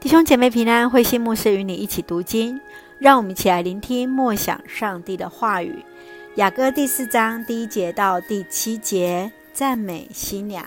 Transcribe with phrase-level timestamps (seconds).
[0.00, 2.60] 弟兄姐妹平安，慧心牧师与你一起读经，
[3.00, 5.84] 让我们一起来聆听默想上帝的话语。
[6.36, 10.64] 雅歌第四章第一节到第七节，赞美新娘。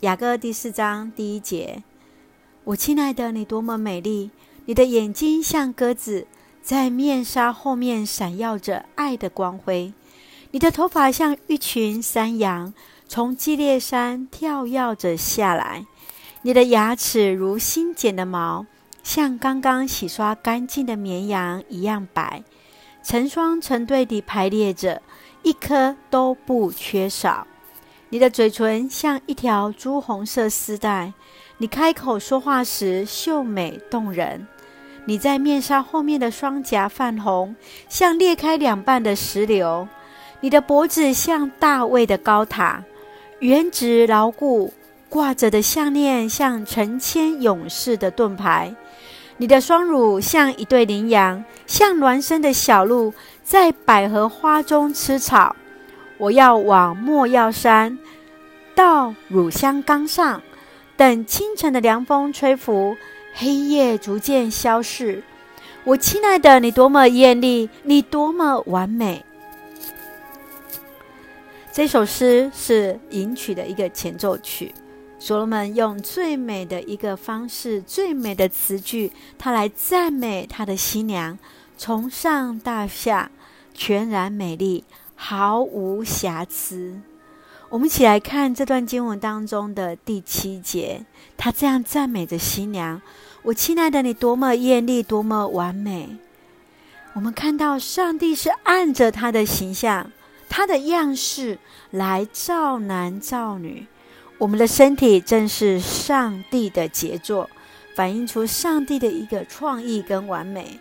[0.00, 1.84] 雅歌第四章第一节：
[2.64, 4.30] 我亲爱的，你多么美丽！
[4.64, 6.26] 你的眼睛像鸽子，
[6.60, 9.92] 在面纱后面闪耀着爱的光辉。
[10.50, 12.74] 你的头发像一群山羊，
[13.06, 15.86] 从基列山跳跃着下来。
[16.44, 18.66] 你的牙齿如新剪的毛，
[19.04, 22.42] 像刚刚洗刷干净的绵羊一样白，
[23.00, 25.00] 成双成对地排列着，
[25.44, 27.46] 一颗都不缺少。
[28.08, 31.12] 你的嘴唇像一条朱红色丝带，
[31.58, 34.46] 你开口说话时秀美动人。
[35.04, 37.54] 你在面纱后面的双颊泛红，
[37.88, 39.86] 像裂开两半的石榴。
[40.40, 42.82] 你的脖子像大卫的高塔，
[43.38, 44.74] 圆直牢固。
[45.12, 48.74] 挂着的项链像成千勇士的盾牌，
[49.36, 53.12] 你的双乳像一对羚羊，像孪生的小鹿
[53.44, 55.54] 在百合花中吃草。
[56.16, 57.98] 我要往莫药山，
[58.74, 60.40] 到乳香冈上，
[60.96, 62.96] 等清晨的凉风吹拂，
[63.34, 65.22] 黑夜逐渐消逝。
[65.84, 69.22] 我亲爱的，你多么艳丽，你多么完美。
[71.70, 74.74] 这首诗是迎曲的一个前奏曲。
[75.24, 81.38] 所罗门用最美的一个方式，最美的词句，他来赞美他的新娘，
[81.78, 83.30] 从上到下
[83.72, 84.82] 全然美丽，
[85.14, 87.00] 毫无瑕疵。
[87.68, 93.00] 我们一起来看这段经文当中的第七节，他这样赞美着新娘
[93.44, 96.16] ：“我亲爱的，你多么艳丽，多么完美。”
[97.14, 100.10] 我们看到上帝是按着他的形象、
[100.48, 101.60] 他的样式
[101.92, 103.86] 来造男造女。
[104.38, 107.48] 我们的身体正是上帝的杰作，
[107.94, 110.80] 反映出上帝的一个创意跟完美。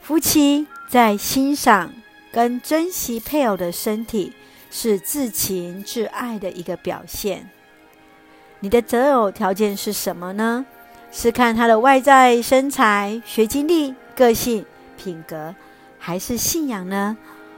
[0.00, 1.92] 夫妻在欣赏
[2.32, 4.32] 跟珍惜配偶的身体，
[4.70, 7.50] 是至情至爱的一个表现。
[8.60, 10.64] 你的择偶条件是什么呢？
[11.12, 14.64] 是看他的外在、身材、学经历、个性、
[14.96, 15.54] 品格，
[15.98, 17.16] 还是信仰呢？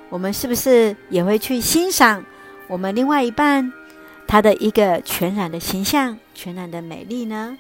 [0.08, 2.24] 我们是不是也会去欣赏
[2.66, 3.72] 我们另外一半？
[4.30, 7.58] 他的一个全然的形象，全然的美丽呢？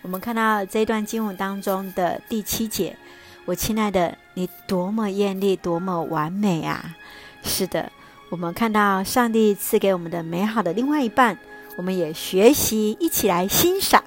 [0.00, 2.96] 我们看到这一段经文当中的第七节，
[3.44, 6.96] 我亲爱的，你多么艳丽，多么完美啊！
[7.42, 7.92] 是的，
[8.30, 11.38] 我们看到上帝赐给我们的美好的另外一半，
[11.76, 14.02] 我们也学习一起来欣赏。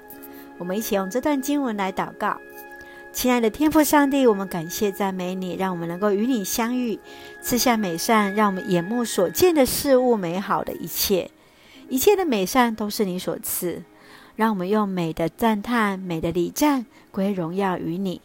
[0.58, 2.36] 我们一起用这段经文来祷告，
[3.14, 7.00] 亲爱的天父上帝，我们感谢赞美你，让我们能够与你相遇，
[7.44, 11.30] 赐下美善，让我们眼目所见的事物美好的一切。
[11.92, 13.84] 一切的美善都是你所赐，
[14.38, 18.22] 让我们用美的赞叹、美的礼赞归荣耀于你。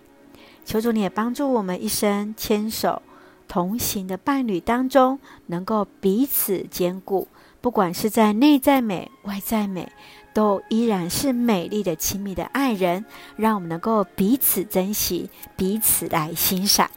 [0.65, 3.03] 求主你也帮助我们一生牵手
[3.49, 7.27] 同行的伴侣当中，能够彼此坚固，
[7.61, 9.91] 不管是在内在美、外在美，
[10.33, 13.05] 都依然是美丽的、亲密的爱人。
[13.35, 16.89] 让我们能够彼此珍惜，彼此来欣赏。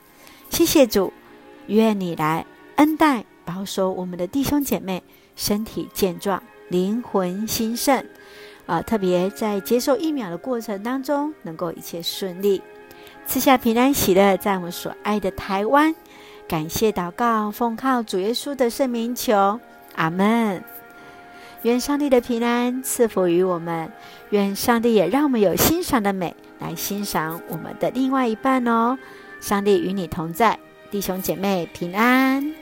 [0.52, 1.12] 谢谢主，
[1.66, 5.02] 愿你来恩待、保守我们的弟兄姐妹，
[5.36, 6.44] 身体健壮。
[6.70, 8.04] 灵魂兴盛，
[8.66, 12.62] 啊，特别在接受疫苗的过程当中，能够一切顺利，
[13.26, 15.94] 赐下平安喜乐，在我们所爱的台湾。
[16.48, 19.60] 感谢祷告，奉靠主耶稣的圣名求，
[19.96, 20.64] 阿门。
[21.64, 23.92] 愿上帝的平安赐福于我们，
[24.30, 28.98] 愿上帝也让我们有欣赏的美来欣赏我们的另外一半哦。
[29.42, 30.58] 上帝与你同在，
[30.90, 32.59] 弟兄姐妹平安。